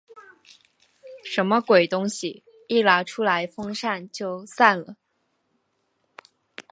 [1.23, 2.43] 什么鬼东西？
[2.67, 4.95] 一拿出来风扇就散了。